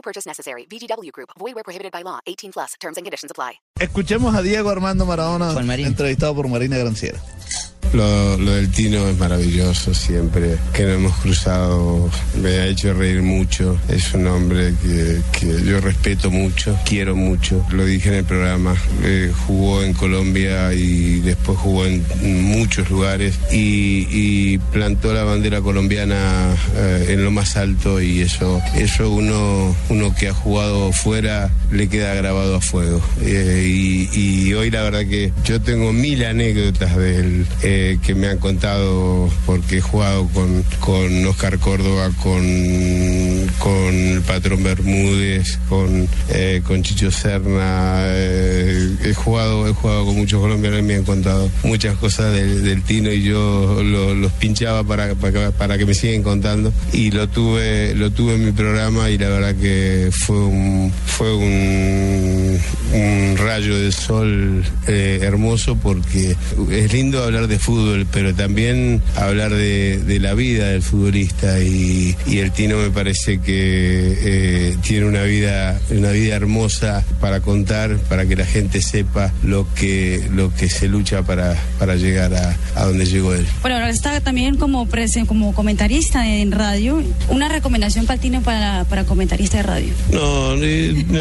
No 0.00 0.02
purchase 0.02 0.26
necessary. 0.26 0.64
VGW 0.66 1.12
Group. 1.12 1.28
Void 1.38 1.54
where 1.54 1.64
prohibited 1.64 1.92
by 1.92 2.02
law. 2.02 2.20
18 2.26 2.52
plus. 2.52 2.74
Terms 2.80 2.96
and 2.96 3.04
conditions 3.04 3.30
apply. 3.30 3.60
Escuchemos 3.78 4.34
a 4.34 4.42
Diego 4.42 4.70
Armando 4.70 5.04
Maradona, 5.04 5.52
entrevistado 5.84 6.34
por 6.34 6.48
Marina 6.48 6.78
Granciera. 6.78 7.20
Lo, 7.92 8.36
lo 8.38 8.52
del 8.52 8.70
Tino 8.70 9.08
es 9.08 9.18
maravilloso 9.18 9.92
siempre, 9.94 10.56
que 10.72 10.84
nos 10.84 10.94
hemos 10.94 11.16
cruzado, 11.16 12.08
me 12.40 12.50
ha 12.50 12.66
hecho 12.66 12.94
reír 12.94 13.20
mucho, 13.20 13.78
es 13.88 14.14
un 14.14 14.28
hombre 14.28 14.74
que, 14.80 15.20
que 15.38 15.64
yo 15.64 15.80
respeto 15.80 16.30
mucho, 16.30 16.78
quiero 16.84 17.16
mucho, 17.16 17.66
lo 17.72 17.84
dije 17.84 18.10
en 18.10 18.14
el 18.16 18.24
programa, 18.24 18.76
eh, 19.02 19.32
jugó 19.46 19.82
en 19.82 19.92
Colombia 19.94 20.72
y 20.72 21.20
después 21.20 21.58
jugó 21.58 21.84
en 21.84 22.04
muchos 22.22 22.88
lugares 22.90 23.38
y, 23.50 24.06
y 24.10 24.58
plantó 24.58 25.12
la 25.12 25.24
bandera 25.24 25.60
colombiana 25.60 26.54
eh, 26.76 27.06
en 27.10 27.24
lo 27.24 27.32
más 27.32 27.56
alto 27.56 28.00
y 28.00 28.20
eso, 28.20 28.62
eso 28.76 29.10
uno, 29.10 29.74
uno 29.88 30.14
que 30.14 30.28
ha 30.28 30.34
jugado 30.34 30.92
fuera 30.92 31.50
le 31.72 31.88
queda 31.88 32.14
grabado 32.14 32.56
a 32.56 32.60
fuego. 32.60 33.00
Eh, 33.22 33.64
y, 33.66 34.08
y 34.12 34.54
hoy 34.54 34.70
la 34.70 34.82
verdad 34.82 35.06
que 35.06 35.32
yo 35.44 35.60
tengo 35.60 35.92
mil 35.92 36.24
anécdotas 36.24 36.96
de 36.96 37.16
él 37.16 37.46
que 38.02 38.14
me 38.14 38.28
han 38.28 38.38
contado 38.38 39.28
porque 39.46 39.78
he 39.78 39.80
jugado 39.80 40.28
con, 40.28 40.62
con 40.80 41.26
Oscar 41.26 41.58
Córdoba, 41.58 42.10
con, 42.22 43.39
con 43.58 43.94
el 43.94 44.20
patrón 44.22 44.62
Bermúdez, 44.62 45.58
con, 45.68 46.08
eh, 46.28 46.60
con 46.64 46.82
Chicho 46.82 47.10
Serna. 47.10 48.02
eh, 48.06 48.94
he, 49.04 49.14
jugado, 49.14 49.68
he 49.68 49.72
jugado 49.72 50.06
con 50.06 50.16
muchos 50.16 50.40
colombianos 50.40 50.80
y 50.80 50.82
me 50.82 50.94
han 50.96 51.04
contado 51.04 51.50
muchas 51.62 51.96
cosas 51.96 52.32
del, 52.34 52.82
Tino 52.82 53.12
y 53.12 53.22
yo 53.22 53.82
lo- 53.82 54.14
los 54.14 54.32
pinchaba 54.32 54.82
para, 54.84 55.14
para, 55.14 55.76
que 55.78 55.84
me 55.86 55.94
siguen 55.94 56.22
contando. 56.22 56.72
Y 56.92 57.10
lo 57.10 57.28
tuve, 57.28 57.94
lo 57.94 58.10
tuve 58.10 58.34
en 58.34 58.46
mi 58.46 58.52
programa 58.52 59.10
y 59.10 59.18
la 59.18 59.28
verdad 59.28 59.54
que 59.54 60.08
fue 60.12 60.36
un, 60.38 60.92
fue 61.06 61.34
un, 61.34 62.58
rayo 63.36 63.78
de 63.78 63.90
sol 63.92 64.62
eh, 64.86 65.20
hermoso 65.22 65.76
porque 65.76 66.36
es 66.70 66.92
lindo 66.92 67.22
hablar 67.22 67.46
de 67.48 67.58
fútbol, 67.58 68.06
pero 68.12 68.34
también 68.34 69.02
hablar 69.16 69.52
de, 69.54 69.98
de 69.98 70.20
la 70.20 70.34
vida 70.34 70.68
del 70.68 70.82
futbolista 70.82 71.60
y, 71.60 72.16
y 72.26 72.38
el 72.38 72.52
Tino 72.52 72.76
me 72.78 72.90
parece 72.90 73.39
que 73.44 74.16
eh, 74.22 74.76
tiene 74.82 75.06
una 75.06 75.22
vida, 75.22 75.78
una 75.90 76.10
vida 76.10 76.34
hermosa 76.36 77.04
para 77.20 77.40
contar, 77.40 77.96
para 78.08 78.26
que 78.26 78.36
la 78.36 78.46
gente 78.46 78.80
sepa 78.82 79.32
lo 79.42 79.66
que, 79.74 80.22
lo 80.32 80.54
que 80.54 80.68
se 80.68 80.88
lucha 80.88 81.22
para, 81.22 81.54
para 81.78 81.96
llegar 81.96 82.34
a, 82.34 82.56
a 82.74 82.84
donde 82.86 83.06
llegó 83.06 83.34
él. 83.34 83.46
Bueno, 83.62 83.76
ahora 83.76 83.90
está 83.90 84.20
también 84.20 84.56
como, 84.56 84.86
presen- 84.86 85.26
como 85.26 85.52
comentarista 85.54 86.26
en 86.28 86.52
radio. 86.52 87.02
Una 87.28 87.48
recomendación 87.48 88.06
para 88.06 88.20
Tino 88.20 88.40
para, 88.42 88.84
para 88.84 89.04
comentarista 89.04 89.58
de 89.58 89.62
radio. 89.62 89.92
No, 90.12 90.54
eh, 90.62 91.04
no, 91.08 91.20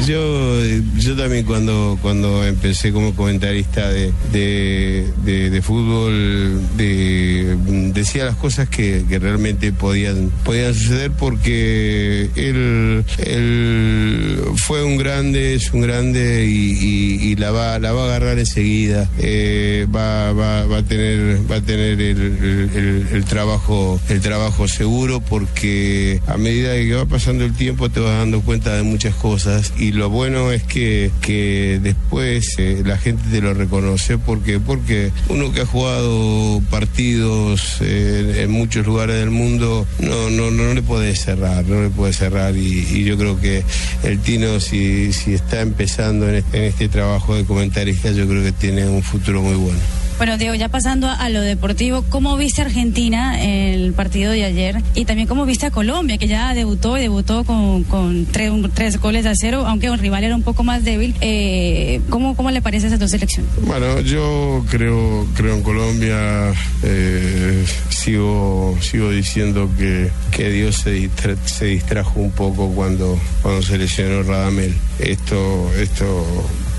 yo, 0.06 0.64
yo 0.98 1.16
también 1.16 1.44
cuando, 1.44 1.98
cuando 2.02 2.44
empecé 2.44 2.92
como 2.92 3.14
comentarista 3.14 3.88
de, 3.88 4.12
de, 4.32 5.06
de- 5.24 5.50
de 5.50 5.62
fútbol 5.62 6.60
de- 6.76 7.56
decía 8.00 8.24
las 8.24 8.36
cosas 8.36 8.68
que, 8.68 9.04
que 9.08 9.18
realmente 9.18 9.72
podían, 9.72 10.30
podían 10.44 10.74
suceder 10.74 11.10
porque 11.12 12.28
él, 12.36 13.04
él 13.18 14.40
fue 14.56 14.84
un 14.84 14.96
grande, 14.96 15.54
es 15.54 15.72
un 15.72 15.80
grande 15.82 16.46
y, 16.46 17.36
la, 17.36 17.50
va, 17.52 17.78
la 17.78 17.92
va 17.92 18.02
a 18.02 18.06
agarrar 18.06 18.38
enseguida. 18.38 19.08
Eh, 19.18 19.86
va, 19.94 20.32
va, 20.32 20.64
va 20.66 20.78
a 20.78 20.82
tener, 20.82 21.40
va 21.50 21.56
a 21.56 21.60
tener 21.60 22.00
el- 22.00 23.06
el 23.12 23.24
trabajo, 23.24 24.00
el 24.08 24.20
trabajo 24.20 24.68
seguro 24.68 25.20
porque 25.20 26.20
a 26.26 26.36
medida 26.36 26.74
que 26.74 26.94
va 26.94 27.06
pasando 27.06 27.44
el 27.44 27.54
tiempo 27.54 27.88
te 27.88 28.00
vas 28.00 28.18
dando 28.18 28.40
cuenta 28.42 28.74
de 28.76 28.82
muchas 28.82 29.14
cosas 29.14 29.72
y 29.78 29.92
lo 29.92 30.10
bueno 30.10 30.50
es 30.52 30.62
que, 30.64 31.10
que 31.20 31.78
después 31.82 32.54
eh, 32.58 32.82
la 32.84 32.98
gente 32.98 33.22
te 33.30 33.40
lo 33.40 33.54
reconoce 33.54 34.18
porque, 34.18 34.58
porque 34.60 35.10
uno 35.28 35.52
que 35.52 35.62
ha 35.62 35.66
jugado 35.66 36.60
partidos 36.70 37.78
eh, 37.80 37.89
en 37.90 38.50
muchos 38.50 38.86
lugares 38.86 39.16
del 39.16 39.30
mundo 39.30 39.86
no, 39.98 40.30
no, 40.30 40.50
no, 40.50 40.74
le 40.74 40.82
puede 40.82 41.14
cerrar, 41.16 41.64
no 41.64 41.82
le 41.82 41.90
puede 41.90 42.12
cerrar 42.12 42.56
y, 42.56 42.86
y 42.90 43.04
yo 43.04 43.16
creo 43.16 43.40
que 43.40 43.64
el 44.02 44.18
Tino 44.20 44.60
si, 44.60 45.12
si 45.12 45.34
está 45.34 45.60
empezando 45.60 46.28
en 46.28 46.36
este, 46.36 46.58
en 46.58 46.64
este 46.64 46.88
trabajo 46.88 47.34
de 47.34 47.44
comentarista 47.44 48.10
yo 48.12 48.26
creo 48.26 48.42
que 48.42 48.52
tiene 48.52 48.86
un 48.86 49.02
futuro 49.02 49.42
muy 49.42 49.54
bueno. 49.54 49.99
Bueno, 50.20 50.36
Diego, 50.36 50.54
ya 50.54 50.68
pasando 50.68 51.06
a, 51.08 51.14
a 51.14 51.30
lo 51.30 51.40
deportivo, 51.40 52.04
¿cómo 52.10 52.36
viste 52.36 52.60
a 52.60 52.66
Argentina 52.66 53.42
el 53.42 53.94
partido 53.94 54.32
de 54.32 54.44
ayer? 54.44 54.76
Y 54.94 55.06
también 55.06 55.26
cómo 55.26 55.46
viste 55.46 55.64
a 55.64 55.70
Colombia, 55.70 56.18
que 56.18 56.28
ya 56.28 56.52
debutó 56.52 56.98
y 56.98 57.00
debutó 57.00 57.42
con, 57.44 57.84
con 57.84 58.26
tres, 58.26 58.50
un- 58.50 58.70
tres 58.70 59.00
goles 59.00 59.24
a 59.24 59.32
cero, 59.34 59.64
aunque 59.66 59.86
el 59.86 59.98
rival 59.98 60.22
era 60.22 60.36
un 60.36 60.42
poco 60.42 60.62
más 60.62 60.84
débil. 60.84 61.14
Eh, 61.22 62.02
¿cómo, 62.10 62.36
¿Cómo 62.36 62.50
le 62.50 62.60
parece 62.60 62.88
esas 62.88 62.98
dos 63.00 63.10
selecciones? 63.12 63.50
Bueno, 63.62 64.00
yo 64.02 64.62
creo, 64.68 65.26
creo 65.34 65.54
en 65.54 65.62
Colombia, 65.62 66.52
eh, 66.82 67.64
sigo, 67.88 68.76
sigo 68.82 69.08
diciendo 69.10 69.70
que, 69.78 70.10
que 70.32 70.50
Dios 70.50 70.76
se, 70.76 70.92
distra- 70.96 71.36
se 71.46 71.64
distrajo 71.64 72.20
un 72.20 72.32
poco 72.32 72.68
cuando, 72.72 73.18
cuando 73.40 73.62
se 73.62 73.78
lesionó 73.78 74.22
Radamel. 74.22 74.74
Esto, 74.98 75.70
esto 75.80 76.26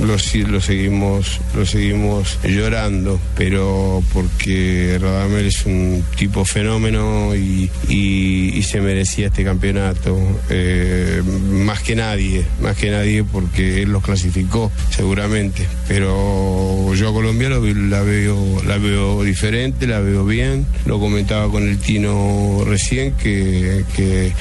lo, 0.00 0.16
lo 0.48 0.60
seguimos, 0.60 1.40
lo 1.54 1.64
seguimos 1.66 2.38
llorando, 2.44 3.20
pero 3.36 4.02
porque 4.12 4.98
Radamel 5.00 5.46
es 5.46 5.64
un 5.66 6.04
tipo 6.16 6.44
fenómeno 6.44 7.34
y, 7.34 7.70
y- 7.88 8.62
se 8.66 8.80
merecía 8.80 9.28
este 9.28 9.44
campeonato, 9.44 10.18
eh, 10.50 11.22
más 11.50 11.80
que 11.82 11.94
nadie, 11.94 12.44
más 12.60 12.76
que 12.76 12.90
nadie 12.90 13.22
porque 13.22 13.82
él 13.82 13.90
los 13.92 14.02
clasificó 14.02 14.72
seguramente, 14.90 15.66
pero 15.86 16.92
yo 16.94 17.10
a 17.10 17.12
Colombia 17.12 17.48
lo 17.48 17.64
la 17.64 18.02
veo, 18.02 18.62
la 18.66 18.78
veo 18.78 19.22
diferente, 19.22 19.86
la 19.86 20.00
veo 20.00 20.24
bien, 20.24 20.66
lo 20.84 20.98
comentaba 20.98 21.48
con 21.50 21.62
el 21.68 21.78
Tino 21.78 22.64
recién 22.66 23.12
que, 23.12 23.84
que, 23.94 24.32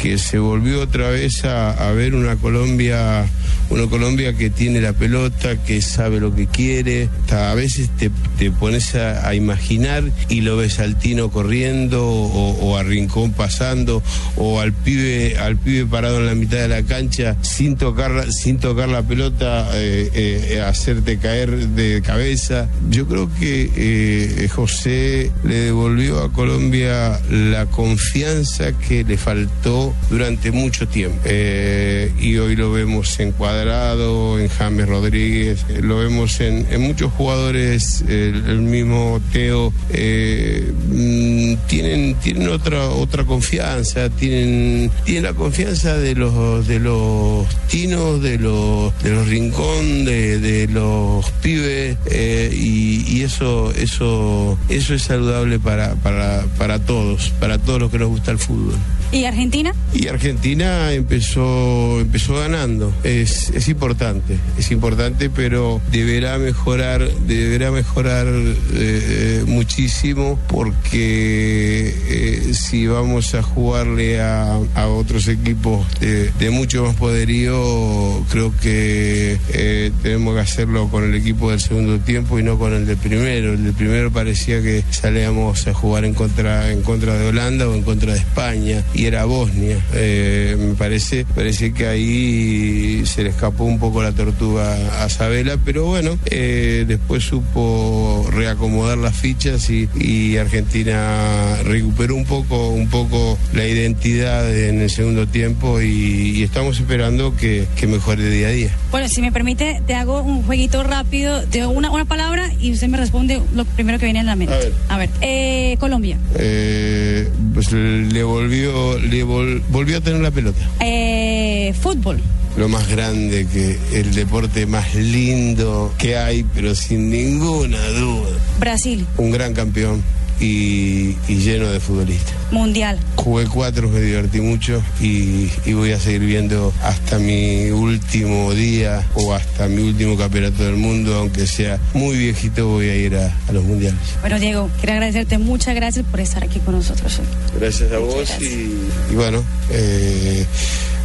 que 0.00 0.18
se 0.18 0.38
volvió 0.38 0.80
otra 0.82 1.10
vez 1.10 1.44
a, 1.44 1.70
a 1.72 1.92
ver 1.92 2.14
una 2.14 2.36
Colombia, 2.36 3.26
una 3.70 3.86
Colombia 3.86 4.34
que 4.34 4.50
tiene 4.50 4.80
la 4.80 4.92
pelota, 4.92 5.56
que 5.62 5.82
sabe 5.82 6.20
lo 6.20 6.34
que 6.34 6.46
quiere, 6.46 7.08
a 7.30 7.54
veces 7.54 7.90
te, 7.98 8.10
te 8.38 8.50
pones 8.50 8.94
a, 8.94 9.34
imaginar 9.34 10.04
y 10.28 10.42
lo 10.42 10.56
ves 10.56 10.78
al 10.78 10.98
Tino 10.98 11.30
corriendo 11.30 12.06
o, 12.06 12.50
o 12.60 12.76
a 12.76 12.82
Rincón 12.82 13.32
pasando 13.32 14.02
o 14.36 14.60
al 14.60 14.72
pibe, 14.72 15.36
al 15.38 15.56
pibe 15.56 15.86
parado 15.86 16.18
en 16.20 16.26
la 16.26 16.34
mitad 16.34 16.58
de 16.58 16.68
la 16.68 16.82
cancha 16.82 17.36
sin 17.42 17.76
tocar, 17.76 18.32
sin 18.32 18.58
tocar 18.58 18.88
la 18.88 19.02
pelota, 19.02 19.68
eh, 19.74 20.10
eh, 20.14 20.60
hacerte 20.60 21.18
caer 21.18 21.68
de 21.68 22.02
cabeza. 22.02 22.68
Yo 22.90 23.06
creo 23.06 23.30
que 23.38 23.70
eh, 23.76 24.48
José 24.48 25.30
le 25.44 25.54
devolvió 25.54 26.22
a 26.22 26.32
Colombia 26.32 27.20
la 27.30 27.66
confianza 27.66 28.72
que 28.72 29.04
le 29.04 29.16
faltó 29.16 29.94
durante 30.10 30.50
mucho 30.52 30.86
tiempo. 30.88 31.18
Eh, 31.24 32.12
y 32.18 32.36
hoy 32.38 32.56
lo 32.56 32.72
vemos 32.72 33.18
encuadrado 33.54 34.38
en 34.40 34.48
James 34.48 34.88
Rodríguez, 34.88 35.64
eh, 35.68 35.80
lo 35.80 35.98
vemos 35.98 36.40
en, 36.40 36.66
en 36.70 36.80
muchos 36.80 37.12
jugadores, 37.12 38.02
el, 38.08 38.44
el 38.48 38.60
mismo 38.62 39.20
Teo, 39.32 39.72
eh, 39.90 40.72
mm, 40.88 41.54
tienen, 41.68 42.14
tienen 42.16 42.48
otra, 42.48 42.88
otra 42.88 43.24
confianza, 43.24 44.10
tienen, 44.10 44.90
tienen 45.04 45.22
la 45.22 45.34
confianza 45.34 45.96
de 45.96 46.16
los, 46.16 46.66
de 46.66 46.80
los 46.80 47.46
tinos, 47.68 48.20
de 48.22 48.38
los, 48.38 48.92
de 49.02 49.10
los 49.10 49.28
rincón, 49.28 50.04
de, 50.04 50.40
de 50.40 50.66
los 50.66 51.30
pibes, 51.42 51.96
eh, 52.06 52.50
y, 52.52 53.04
y 53.08 53.22
eso, 53.22 53.72
eso, 53.76 54.58
eso 54.68 54.94
es 54.94 55.02
saludable 55.02 55.60
para, 55.60 55.94
para, 55.96 56.44
para 56.58 56.80
todos, 56.80 57.30
para 57.38 57.58
todos 57.58 57.80
los 57.80 57.90
que 57.92 57.98
nos 57.98 58.08
gusta 58.08 58.32
el 58.32 58.38
fútbol. 58.38 58.74
¿Y 59.14 59.26
Argentina? 59.26 59.72
Y 59.92 60.08
Argentina 60.08 60.92
empezó, 60.92 62.00
empezó 62.00 62.34
ganando. 62.34 62.92
Es, 63.04 63.50
es 63.50 63.68
importante, 63.68 64.36
es 64.58 64.72
importante, 64.72 65.30
pero 65.30 65.80
deberá 65.92 66.36
mejorar, 66.38 67.08
deberá 67.20 67.70
mejorar 67.70 68.26
eh, 68.72 69.44
muchísimo 69.46 70.36
porque 70.48 71.94
eh, 72.08 72.54
si 72.54 72.88
vamos 72.88 73.36
a 73.36 73.42
jugarle 73.44 74.20
a, 74.20 74.58
a 74.74 74.88
otros 74.88 75.28
equipos 75.28 75.86
de, 76.00 76.50
mucho 76.50 76.84
más 76.84 76.96
poderío, 76.96 78.24
creo 78.30 78.52
que 78.60 79.38
eh, 79.50 79.92
tenemos 80.02 80.34
que 80.34 80.40
hacerlo 80.40 80.88
con 80.88 81.04
el 81.04 81.14
equipo 81.14 81.52
del 81.52 81.60
segundo 81.60 82.00
tiempo 82.00 82.40
y 82.40 82.42
no 82.42 82.58
con 82.58 82.72
el 82.72 82.84
del 82.84 82.96
primero. 82.96 83.52
El 83.52 83.62
del 83.62 83.74
primero 83.74 84.10
parecía 84.10 84.60
que 84.60 84.82
salíamos 84.90 85.68
a 85.68 85.72
jugar 85.72 86.04
en 86.04 86.14
contra, 86.14 86.72
en 86.72 86.82
contra 86.82 87.14
de 87.14 87.28
Holanda 87.28 87.68
o 87.68 87.74
en 87.74 87.82
contra 87.82 88.12
de 88.12 88.18
España 88.18 88.82
era 89.06 89.24
Bosnia. 89.24 89.78
Eh, 89.94 90.56
me 90.58 90.74
parece, 90.74 91.24
parece 91.34 91.72
que 91.72 91.86
ahí 91.86 93.02
se 93.06 93.22
le 93.22 93.30
escapó 93.30 93.64
un 93.64 93.78
poco 93.78 94.02
la 94.02 94.12
tortuga 94.12 95.02
a 95.02 95.08
Sabela, 95.08 95.56
pero 95.64 95.86
bueno, 95.86 96.18
eh, 96.26 96.84
después 96.86 97.24
supo 97.24 98.28
reacomodar 98.32 98.98
las 98.98 99.16
fichas 99.16 99.70
y, 99.70 99.88
y 99.98 100.36
Argentina 100.36 101.56
recuperó 101.64 102.16
un 102.16 102.24
poco, 102.24 102.68
un 102.70 102.88
poco 102.88 103.38
la 103.52 103.66
identidad 103.66 104.54
en 104.56 104.80
el 104.80 104.90
segundo 104.90 105.26
tiempo 105.26 105.80
y, 105.80 106.32
y 106.36 106.42
estamos 106.42 106.78
esperando 106.78 107.36
que, 107.36 107.66
que 107.76 107.86
mejore 107.86 108.28
día 108.30 108.48
a 108.48 108.50
día. 108.50 108.70
Bueno, 108.90 109.08
si 109.08 109.20
me 109.20 109.32
permite, 109.32 109.82
te 109.86 109.94
hago 109.94 110.22
un 110.22 110.42
jueguito 110.42 110.82
rápido. 110.82 111.42
Te 111.50 111.60
doy 111.60 111.74
una, 111.76 111.90
una 111.90 112.04
palabra 112.04 112.50
y 112.60 112.72
usted 112.72 112.88
me 112.88 112.98
responde 112.98 113.40
lo 113.54 113.64
primero 113.64 113.98
que 113.98 114.06
viene 114.06 114.20
en 114.20 114.26
la 114.26 114.36
mente. 114.36 114.54
A 114.54 114.58
ver. 114.58 114.72
A 114.88 114.98
ver, 114.98 115.10
eh, 115.22 115.76
Colombia. 115.80 116.16
Eh, 116.36 117.28
pues 117.52 117.72
le 117.72 118.22
volvió, 118.22 118.93
le 118.98 119.24
vol- 119.24 119.62
volvió 119.70 119.98
a 119.98 120.00
tener 120.00 120.20
la 120.20 120.30
pelota. 120.30 120.60
Eh, 120.80 121.74
fútbol. 121.80 122.20
Lo 122.56 122.68
más 122.68 122.88
grande 122.88 123.46
que 123.46 123.78
el 123.98 124.14
deporte 124.14 124.64
más 124.66 124.94
lindo 124.94 125.92
que 125.98 126.16
hay, 126.16 126.44
pero 126.54 126.74
sin 126.74 127.10
ninguna 127.10 127.82
duda. 127.88 128.30
Brasil. 128.60 129.04
Un 129.16 129.32
gran 129.32 129.54
campeón 129.54 130.02
y, 130.40 131.16
y 131.28 131.36
lleno 131.38 131.68
de 131.68 131.80
futbolistas. 131.80 132.34
Mundial. 132.50 132.98
Jugué 133.16 133.46
cuatro, 133.46 133.88
me 133.88 134.00
divertí 134.00 134.40
mucho 134.40 134.82
y, 135.00 135.48
y 135.64 135.72
voy 135.72 135.92
a 135.92 136.00
seguir 136.00 136.20
viendo 136.20 136.72
hasta 136.82 137.18
mi 137.18 137.70
último 137.70 138.52
día 138.52 139.06
o 139.14 139.32
hasta 139.32 139.66
mi 139.68 139.82
último 139.82 140.16
campeonato 140.16 140.62
del 140.64 140.76
mundo, 140.76 141.14
aunque 141.14 141.46
sea 141.46 141.78
muy 141.94 142.16
viejito, 142.16 142.68
voy 142.68 142.88
a 142.88 142.96
ir 142.96 143.16
a, 143.16 143.34
a 143.48 143.52
los 143.52 143.64
mundiales. 143.64 143.98
Bueno, 144.20 144.38
Diego, 144.38 144.70
quiero 144.78 144.92
agradecerte. 144.94 145.38
Muchas 145.38 145.74
gracias 145.74 146.04
por 146.06 146.20
estar 146.20 146.44
aquí 146.44 146.60
con 146.60 146.74
nosotros 146.74 147.18
hoy. 147.18 147.26
Gracias 147.60 147.90
a 147.92 147.98
vos 147.98 148.14
gracias. 148.16 148.42
y, 148.42 148.78
y 149.12 149.14
bueno, 149.14 149.42
eh, 149.70 150.44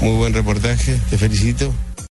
muy 0.00 0.16
buen 0.16 0.32
reportaje, 0.34 0.96
te 1.10 1.18
felicito 1.18 1.72